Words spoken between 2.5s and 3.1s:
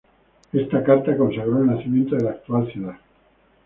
ciudad.